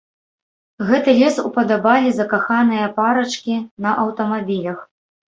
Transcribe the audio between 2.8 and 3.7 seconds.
парачкі